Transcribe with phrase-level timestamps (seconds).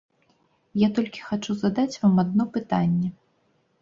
[0.83, 3.07] Я толькі хачу задаць вам адно пытанне.